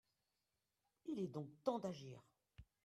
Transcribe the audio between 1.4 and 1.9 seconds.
temps